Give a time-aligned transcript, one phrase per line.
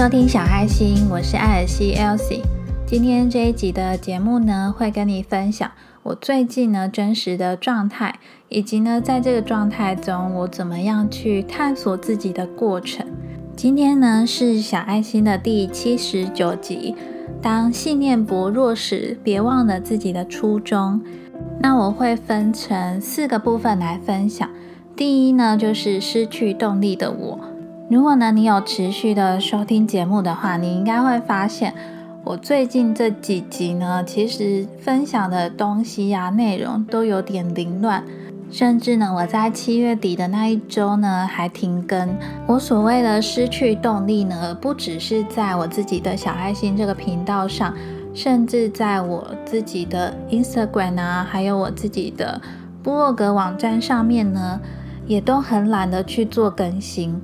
[0.00, 2.40] 收听小爱心，我是艾尔西 Elsie。
[2.86, 5.70] 今天这一集的节目呢，会跟你分享
[6.02, 13.06] 我最近呢真实的状态，以及呢在这个状态中我怎么样去探索自己的过程。
[13.54, 16.96] 今天呢是小爱心的第七十九集。
[17.42, 21.02] 当信念薄弱时，别忘了自己的初衷。
[21.60, 24.48] 那我会分成四个部分来分享。
[24.96, 27.49] 第一呢，就是失去动力的我。
[27.90, 31.74] 如果呢你有持续的收听节目的话，你应该会发现，
[32.22, 38.04] 我最近这几集呢，其实分享的东西呀、内容都有点凌乱，
[38.48, 42.16] 甚至呢，我在七月底的那一周呢还停更。
[42.46, 47.74] 我所谓的失去动力呢，不只是在我自己的小爱心这个频道上，
[48.14, 52.40] 甚至在我自己的 Instagram 啊，还有我自己的
[52.84, 54.60] 部落格网站上面呢，
[55.08, 57.20] 也都很懒得去做更新。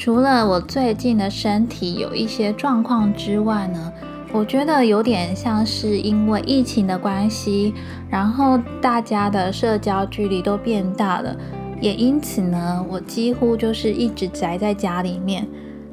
[0.00, 3.92] 除了我最近的身体有一些状况之外呢，
[4.32, 7.74] 我觉得有点像是因为疫情的关系，
[8.08, 11.36] 然后大家的社交距离都变大了，
[11.82, 15.46] 也因此呢，我几乎就是一直宅在家里面。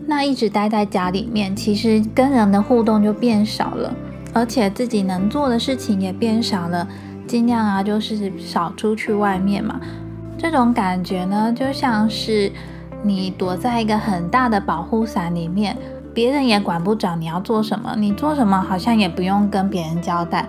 [0.06, 3.94] 那一直待在家里面，其实跟人的互动就变少了，
[4.32, 6.88] 而且自己能做的事情也变少了，
[7.28, 9.82] 尽量啊就是少出去外面嘛。
[10.38, 12.50] 这种感觉呢，就像是。
[13.04, 15.78] 你躲在一个很大的保护伞里面，
[16.14, 20.48] 别人也管不着你要做什么，你做什么好像也不用跟别人交代，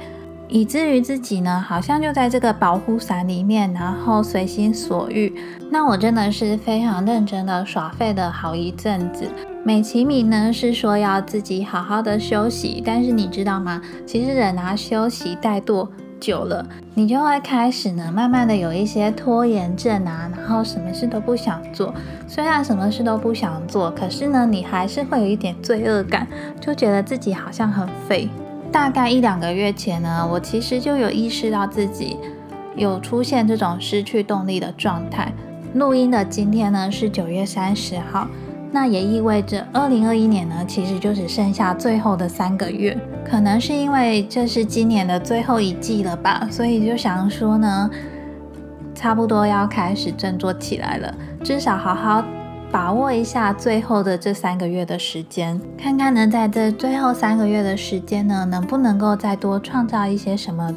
[0.49, 5.35] 以至于自己呢，好像就在这个保护伞里面，然后随心所欲。
[5.71, 9.31] 那我真的是非常认真的耍废的好一阵子。
[9.63, 13.83] 美其名呢是说要自己好好的休息，但是你知道吗？
[14.07, 15.87] 其实人啊休息怠惰。
[16.21, 21.95] 久了，你就会开始呢，慢慢的有一些拖延症啊，然后什么事都不想做。
[22.27, 26.27] 虽然什么事都不想做，可是呢，你还是会有一点罪恶感，
[26.61, 28.29] 就觉得自己好像很废。
[28.71, 32.17] 大概一两个月前呢，我其实就有意识到自己
[32.77, 35.33] 有出现这种失去动力的状态。
[35.75, 38.29] 录音的今天呢是九月三十号。
[38.71, 42.97] 那也意味着，二零二一年呢，其实就只剩下最后的三个月。
[43.25, 47.91] 可能是因为这是今年的最后一季了吧，所以就想说呢，
[48.95, 51.15] 差不多要开始振作起来了。
[51.43, 52.23] 至少好好
[52.71, 60.75] 把握一下最后的这三个月的时间，看看呢，在这最后三个月的时间呢，能不能够再多创造一些什么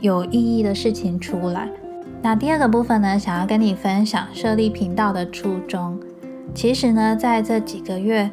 [0.00, 1.68] 有意义的事情出来。
[2.22, 6.00] 那第二个部分呢，想要跟你分享设立频道的初衷。
[6.54, 8.30] 其实呢，在这几个月，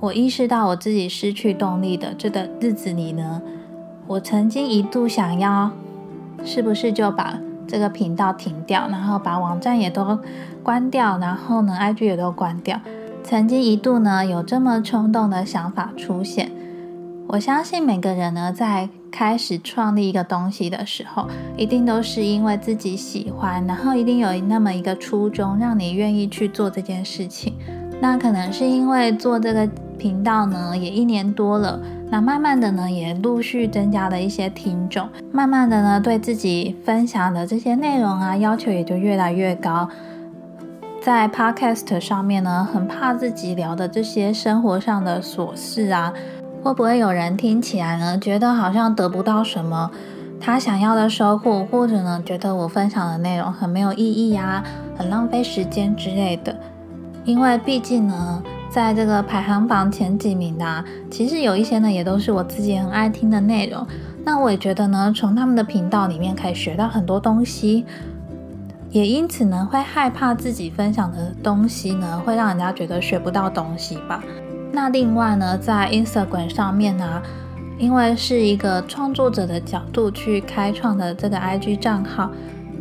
[0.00, 3.40] 我意识到我自己失去动力的这个日子里呢，
[4.06, 5.70] 我曾经一度想要，
[6.44, 7.38] 是不是就把
[7.68, 10.18] 这个频道停掉，然后把网站也都
[10.62, 12.80] 关掉，然后呢，IG 也都关掉。
[13.22, 16.50] 曾经一度呢，有这么冲动的想法出现。
[17.28, 27.54] 我相信每个人呢，在开始创立一个东西的时候，一定都是因为自己喜欢，然后一定有那么一个初衷，让你愿意去做这件事情。
[27.98, 29.66] 那可能是因为做这个
[29.96, 39.88] 频道呢，也一年多了，那慢慢的呢，也陆续增加了一些听众，慢慢的呢，对自己分享的这些内容啊，要求也就越来越高。
[41.00, 46.12] 在 Podcast 上面呢，很怕自己聊的这些生活上的琐事啊。
[46.66, 49.88] 会不会有人听起来呢，觉得好像得不到什么
[50.40, 54.64] 他想要的收获，或者呢，觉得我分享的内容很没有意义呀，
[54.98, 56.56] 很浪费时间之类的？
[57.24, 63.86] 因为毕竟呢，在这个排行榜前几名的，其实有一些呢，也都是我自己很爱听的内容。
[64.24, 67.86] 那我也觉得呢，从他们的频道里面可以学到很多东西，
[68.90, 74.20] 也因此呢，会害怕自己分享的东西呢，会让人家觉得学不到东西吧。
[74.72, 77.22] 那另外呢，在 Instagram 上面呢，
[77.78, 82.30] 因为是一个创作者的角度去开创的这个 IG 账号，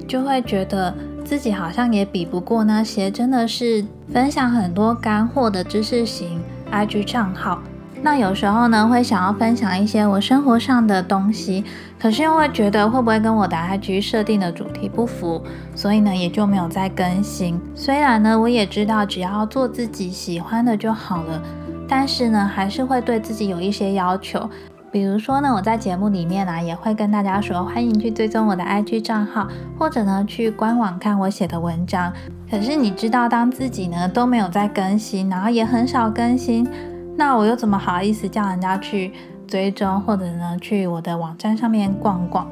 [0.07, 0.93] 就会觉得
[1.23, 7.61] 自己好像也比不过那些真的是分享很多干货的知识型 IG 账号。
[8.01, 11.63] 那有时候呢，会想要分享一些我生活上的东西，
[11.99, 15.41] 可是又会觉得会不会跟我的 IG 设定的主题不符，
[15.73, 17.59] 所以呢，也就没有再更新。
[17.73, 21.41] 虽然呢，我也知道只要做自己喜欢的就好了。
[21.87, 24.49] 但是呢，还是会对自己有一些要求，
[24.91, 29.47] 比如说呢，我在节目里面呢，也会跟大家说，欢迎去追踪我的 IG 账号，
[29.77, 32.11] 或者呢，去官网看我写的文章。
[32.49, 36.67] 可是你知道，当自己呢都没有在更新，然后也很少更新，
[37.15, 39.11] 那我又怎么好意思叫人家去
[39.47, 42.47] 追踪，或者呢，去我的网站上面逛逛？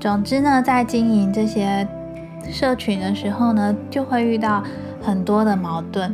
[0.00, 1.86] 总之呢，在经营这些
[2.50, 4.62] 社群的时候呢，就会遇到
[5.00, 6.12] 很多的矛盾。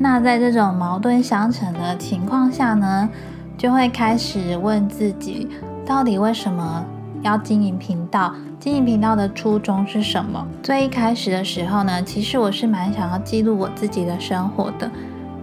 [0.00, 3.08] 那在这种矛盾相乘的情况下呢，
[3.56, 5.48] 就会开始问自己，
[5.84, 6.84] 到底为什么
[7.22, 8.32] 要经营频道？
[8.60, 10.46] 经营频道的初衷是什么？
[10.62, 14.90] 最一开始的时候呢，其实我是蛮想要记录我自己的生活的。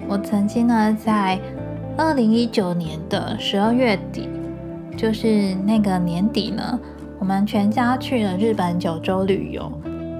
[0.07, 1.39] 我曾经呢，在
[1.97, 4.29] 二零一九年的十二月底，
[4.97, 6.79] 就是那个年底呢，
[7.19, 9.71] 我们全家去了日本九州旅游。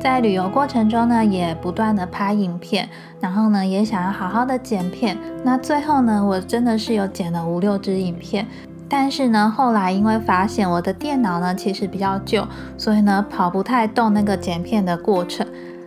[0.05, 2.87] 在旅游过程中呢，也不断的拍影片，
[3.19, 5.17] 然后呢，也想要好好的剪片。
[5.43, 8.45] 那最后呢，我真的是有剪了五六支影片，
[8.87, 12.47] 但是呢，后来因为发现我的电脑呢其实比较旧，
[12.77, 15.43] 所以呢跑不太动那个剪片的过程，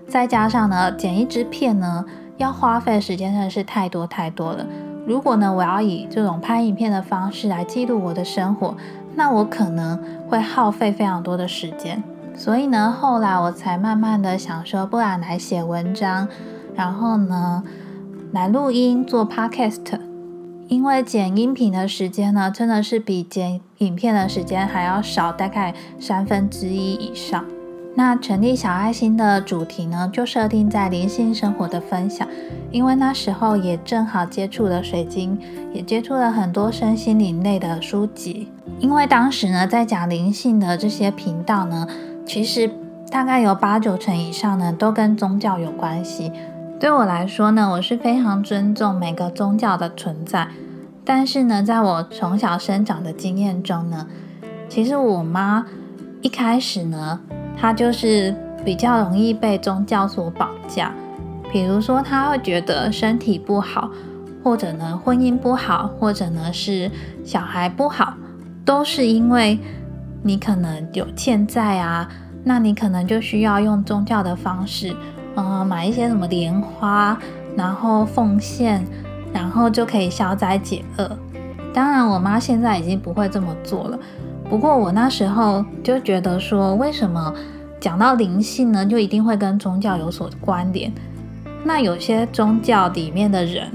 [0.08, 2.04] 再加上呢剪一支片呢
[2.38, 4.66] 要花费时间真的是太多太多了。
[5.06, 8.76] 如果呢我要以这种拍影片的方式来记录我的生活，
[9.14, 9.96] 那我可能
[10.28, 12.02] 会耗费非常多的时间。
[12.38, 16.28] 所以呢，后来我才慢慢的想说，不然来写文章，
[16.72, 17.64] 然后呢，
[18.30, 19.98] 来录音做 podcast。
[20.68, 27.44] 因为剪音频的时间呢，真的是比剪影片的时间还要少，大概三分之一以上。
[27.96, 32.28] 那成立小爱心的主题呢，就设定在灵性生活的分享，
[32.70, 35.36] 因为那时候也正好接触了水晶，
[35.74, 38.46] 也接触了很多身心灵类的书籍。
[38.78, 41.84] 因为当时呢，在讲灵性的这些频道呢。
[42.28, 42.70] 其实
[43.10, 46.30] 大概有八九成以上呢，都跟宗教有关系。
[46.78, 50.46] 对我来说呢，我是非常尊重每个宗教的存在。
[51.06, 54.06] 但是呢，在我从小生长的经验中呢，
[54.68, 55.64] 其实我妈
[56.20, 57.18] 一开始呢，
[57.58, 60.92] 她就是比较容易被宗教所绑架。
[61.50, 63.90] 比如说，她会觉得身体不好，
[64.44, 66.90] 或者呢婚姻不好，或者呢是
[67.24, 68.12] 小孩不好，
[68.66, 69.58] 都是因为。
[70.22, 72.08] 你可能有欠债啊，
[72.44, 74.94] 那你可能就需要用宗教的方式，
[75.36, 77.18] 嗯，买一些什么莲花，
[77.56, 78.84] 然后奉献，
[79.32, 81.18] 然后就可以消灾解厄。
[81.72, 83.98] 当然，我妈现在已经不会这么做了。
[84.48, 87.32] 不过我那时候就觉得说，为什么
[87.78, 90.92] 讲到灵性呢，就一定会跟宗教有所关联？
[91.64, 93.70] 那有些宗教里面的人，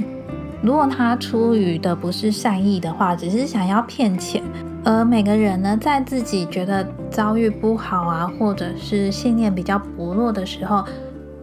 [0.62, 4.42] 如果他出于的不是善意的话，只是想要骗钱。
[4.85, 10.83] 而每个人呢，在自己觉得遭遇不好啊，或者是信念比较薄弱的时候，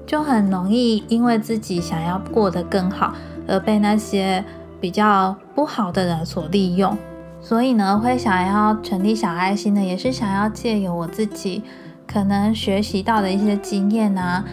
[0.06, 3.14] 就很容易因为自己想要过得更好，
[3.48, 4.44] 而被那些
[4.78, 6.96] 比较不好的人所利用。
[7.40, 11.62] 所以呢，会想要成立小爱心呢，也是想要借由我自己
[12.06, 14.44] 可能学习到的一些经验啊，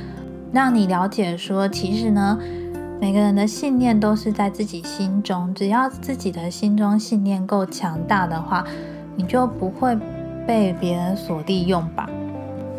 [0.54, 2.40] 让你了解说，其实呢。
[3.00, 8.66] 每个人的信念都是在自己心中，只要自己的心中信念够强大的话，
[9.16, 9.96] 你就不会
[10.48, 12.10] 被别人所利用吧。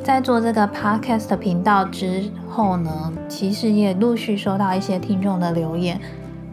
[0.02, 6.00] 在做这个 podcast 频道之后呢，其实也陆续收到一些听众的留言，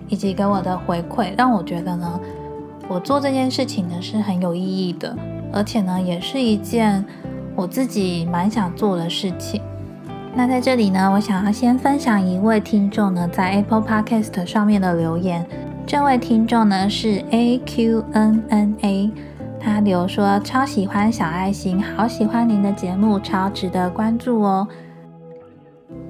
[0.10, 2.20] 以及给我的回馈，让我觉得呢，
[2.88, 5.18] 我做这件事情呢是很有意义的，
[5.52, 7.04] 而且呢，也是一件
[7.56, 9.60] 我自己蛮想做的事情。
[10.38, 15.46] 那在这里呢，我想要先分享一位听众呢在 Apple Podcast 上面的留言。
[15.88, 19.12] 这位听众呢是 A Q N N A，
[19.62, 24.68] 他留说超喜欢小爱心，好喜欢您的节目，超值得关注哦。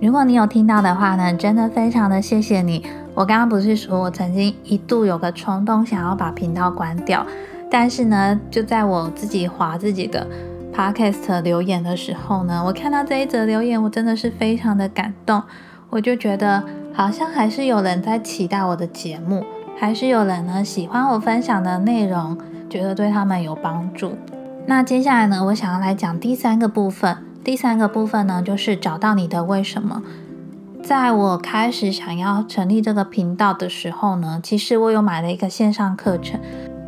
[0.02, 2.84] 如果你有听到的话呢，真的非常的谢谢你。
[3.14, 7.24] 我刚刚不是说我曾经一度有个冲动想要把频道关掉，
[7.70, 10.26] 但是呢，就在我自己划自己的。
[10.76, 15.42] Podcast 留言的时候呢，我看到这一则留言，我真的是非常的感动。
[15.90, 16.62] 我就觉得
[16.94, 19.46] 好像还是有人在期待我的节目，
[19.80, 22.38] 还是有人呢喜欢我分享的内容，
[22.70, 24.18] 觉得对他们有帮助。
[24.66, 27.18] 那接下来呢，我想要来讲第三个部分。
[27.42, 30.04] 第三个部分呢，就是找到你的为什么。
[30.84, 36.40] 在我开始想要成立这个频道的时候呢，其实我有买了一个线上课程。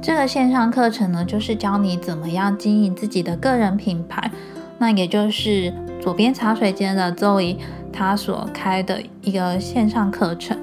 [0.08, 4.32] 这个线上课程呢，就是教你怎么样经营自己的个人品牌。
[4.78, 7.58] 那也就是左边茶水间的 Zoe
[7.92, 10.58] 他所开的一个线上课程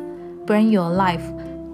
[0.46, 1.20] ，Bring Your Life。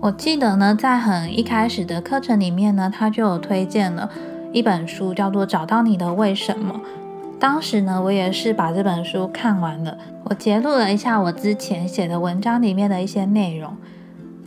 [0.00, 4.10] 我记得呢，在很一开始的课程里面呢，他就有推荐了
[4.52, 6.74] 一本书，叫做《找到你的为什么》。
[7.38, 9.96] 当时呢，我也是把这本书看完了。
[10.24, 13.76] 我截录了一下我之前写的文章里面的一些内容。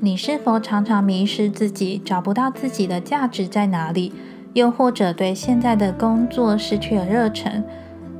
[0.04, 4.12] 你是否常常迷失自己，找不到自己的价值在哪里？
[4.52, 7.64] 又或者对现在的工作失去了热忱，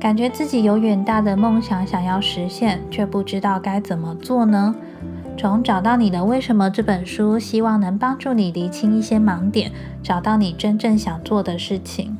[0.00, 4.74] 感觉自己有远大的梦想想要实现，却不知道该怎么做呢？
[5.36, 9.70] 从《找到你的为什么》这本书，希望能帮助你厘清一些盲点，
[10.02, 12.16] 找到你真正想做的事情。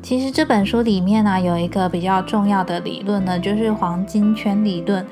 [0.00, 5.04] 其实这本书里面呢，有一个比较重要的理论呢，就是黄金圈理论。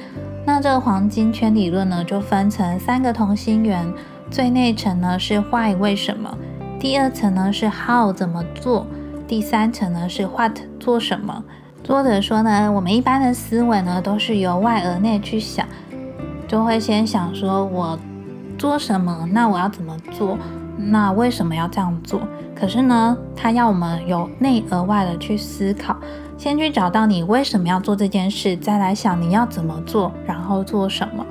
[0.47, 3.85] 那这个黄金圈理论呢，就分成三个同心圆，
[4.31, 6.39] 最内层呢是 why 为什么，
[6.79, 8.87] 第二层呢是 how 怎么做，
[9.27, 11.43] 第三层呢是 what 做什么。
[11.83, 15.67] 作者说呢，我们一般的思维呢都是由外而内去想，
[16.47, 17.99] 就会先想说我
[18.57, 20.39] 做什么，那我要怎么做，
[20.79, 22.21] 那为什么要这样做？
[22.55, 25.97] 可是呢，他要我们由内而外的去思考。
[26.39, 31.25] 先去找到你为什么要做这件事，再来想你要怎么做，然后做什么。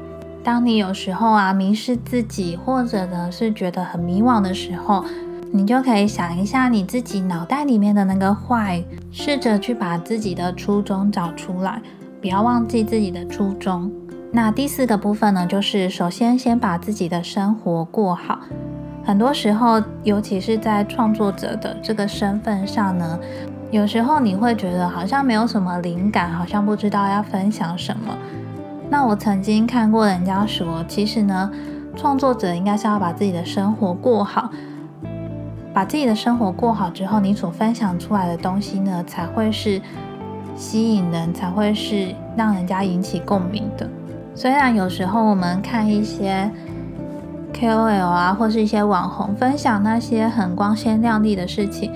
[0.43, 5.05] 当你有时候啊迷失自己，或者呢是觉得很迷惘的时候，
[5.51, 11.81] 你就可以想一下你自己脑袋里面的那个坏，试着去把自己的初衷找出来，
[12.19, 13.91] 不要忘记自己的初衷。
[14.31, 18.39] 那第四个部分呢，就是首先先把自己的生活过好。
[19.03, 23.19] 很多时候，尤其是在创作者的这个身份上呢。
[23.75, 28.17] 有时候你会觉得好像没有什么灵感，好像不知道要分享什么。
[28.89, 31.51] 那我曾经看过人家说，其实呢，
[31.93, 34.49] 创作者应该是要把自己的生活过好，
[35.73, 39.81] 把自己的生活过好之后，你所分享出来的东西呢，才会是
[40.55, 43.85] 吸引人，才会是让人家引起共鸣的。
[44.33, 46.49] 虽然有时候我们看一些
[47.53, 51.91] KOL 啊，或是一些网红分享那些很光鲜亮丽的事情。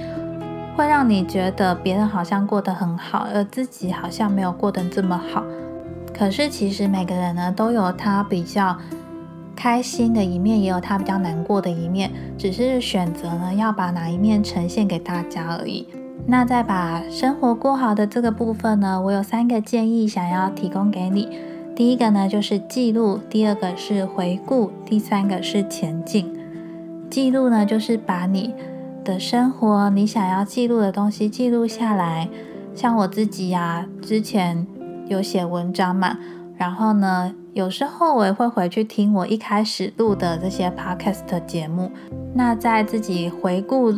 [0.80, 5.44] 会让你觉得别人好像过得很好，而自己好像没有过得这么好。
[6.18, 8.78] 可是其实每个人呢都有他比较
[9.54, 15.86] 开心的一面，也有他比较难过的一面，只是选择呢要把哪一面呈现给大家而已。
[16.26, 21.28] 那在把生活过好的这个部分呢，我有三个建议想要提供给你。
[21.76, 26.34] 第一个呢就是记录，第二个是回顾，第三个是前进。
[27.10, 28.56] 记录呢就是把你。
[29.04, 32.30] 的生活，你想要记录的东西记录下来。
[32.76, 34.66] 像我自己呀，之前
[35.08, 36.18] 有写文章嘛，
[36.58, 41.92] 然后呢，有时候我也会回去听我一开始录的这些 podcast 节目。
[42.34, 43.94] 那在自己回顾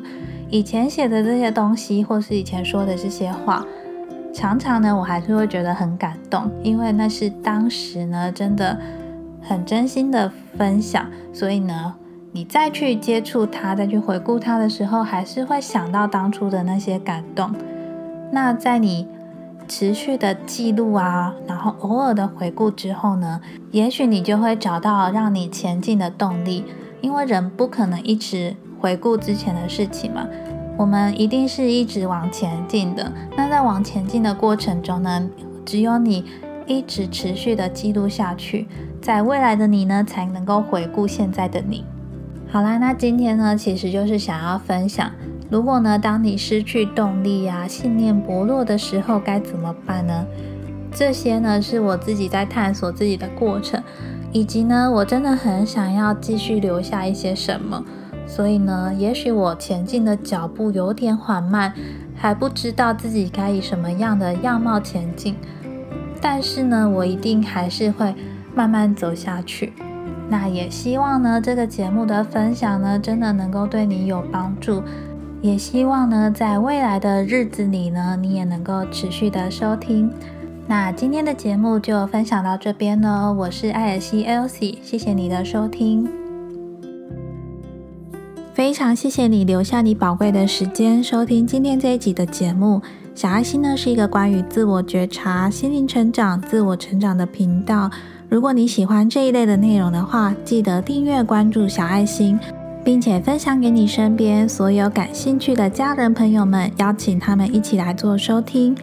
[0.50, 3.66] 以前写的这些东西，或是以前说的这些话，
[4.34, 8.80] 常常呢，我还是会觉得很感动，因为那是当时呢，真的
[9.42, 11.96] 很真心的分享，所以呢。
[12.34, 17.52] 你再去接触它，再去回顾它的时候，还是会想到当初的那些感动。
[18.32, 19.06] 那在你
[19.68, 26.64] 持续的记录啊，然后偶尔的回顾之后呢，也许你就会找到让你前进的动力。
[27.02, 30.26] 因为人不可能一直回顾之前的事情嘛，
[30.78, 33.12] 我们一定是一直往前进的。
[33.36, 35.28] 那在往前进的过程中呢，
[35.66, 36.24] 只有你
[36.68, 38.68] 一直持续的记录下去，
[39.02, 41.84] 在未来的你呢，才能够回顾现在的你。
[42.52, 45.10] 好啦，那今天呢，其实就是想要分享，
[45.50, 50.26] 如果呢，当你失去动力呀、信念薄弱的时候，该怎么办呢？
[50.94, 53.82] 这些呢，是我自己在探索自己的过程，
[54.34, 57.86] 以及呢，我真的很想要继续留下一些什么。
[58.28, 61.74] 所以呢，也许我前进的脚步有点缓慢，
[62.14, 65.38] 还不知道自己该以什么样的样貌前进，
[66.20, 68.14] 但是呢，我一定还是会
[68.54, 69.72] 慢慢走下去。
[70.32, 74.82] 那也希望呢，这个节目的分享呢，真的能够对你有帮助。
[75.42, 80.10] 也希望呢，在未来的日子里呢，你也能够持续的收听。
[80.68, 86.08] 那今天的节目就分享到这边呢，我是艾尔西 Elsie，谢谢你的收听。
[88.54, 92.82] 非常谢谢你留下你宝贵的时间收听今天这一集的节目。
[93.14, 97.92] 小爱心呢，是一个关于自我觉察、心灵成长、自我成长的频道。
[98.32, 102.40] 如果你喜欢这一类的内容的话，记得订阅关注小爱心，
[102.82, 108.74] 并且分享给你身边所有感兴趣的家人朋友们，邀请他们一起来做收听。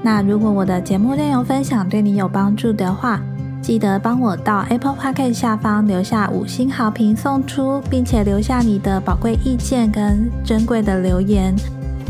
[0.00, 3.20] 那如果我的节目内容分享对你有帮助的话，
[3.60, 11.54] 记得帮我到 Apple Podcast 下方留下五星好评送出，并且留下你的宝贵意见跟珍贵的留言。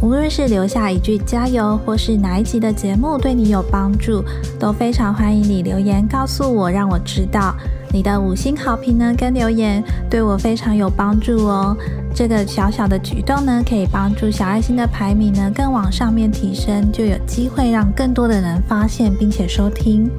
[0.05, 4.23] 无论是留下一句加油，或是哪一集的节目对你有帮助，
[4.61, 7.55] 都非常欢迎你留言告诉我，让我知道
[7.91, 11.75] 你的五星好评呢跟留言对我非常有帮助哦。
[12.15, 20.11] 这个小小的举动呢，可以帮助小爱心的排名呢更往上面提升，就有机会让更多的人发现并且收听。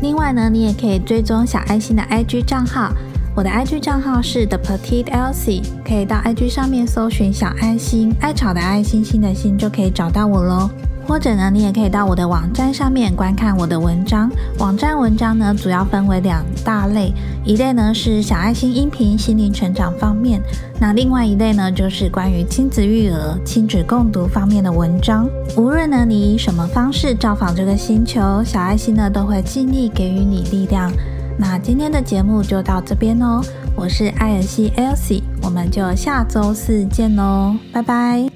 [0.00, 2.92] 另外呢，你也可以追踪小爱心的 IG 账号。
[3.34, 10.68] 我的 IG 账号是 The Petite Elsie，可以到 IG 上面搜寻小爱心，爱草的爱心心的心就可以找到我喽。
[11.08, 14.30] 或者呢，你也可以到我的网站上面观看我的文章。
[14.58, 17.10] 网站文章呢，主要分为两大类，
[17.42, 20.40] 一类呢是小爱心音频、心灵成长方面，
[20.78, 25.26] 那另外一类呢就是关于亲子育儿、亲子共读方面的文章。
[25.56, 30.92] 无论呢你以什么方式造访这个星球，小爱心呢都会尽力给予你力量。
[31.38, 33.42] 那今天的节目就到这边哦，
[33.76, 38.31] 我是艾尔西 Elsie，我们就下周四见喽，拜拜。